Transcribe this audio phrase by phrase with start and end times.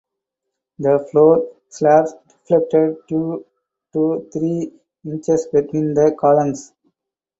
[0.79, 3.45] The floor slabs deflected two
[3.93, 4.73] to three
[5.05, 6.73] inches between the columns.